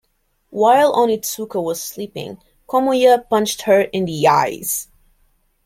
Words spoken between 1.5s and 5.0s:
was sleeping, Komiya punched her in the eyes.